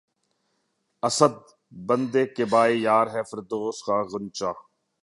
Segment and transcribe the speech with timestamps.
[1.03, 1.35] اسد!
[1.87, 4.51] بندِ قباے یار‘ ہے فردوس کا غنچہ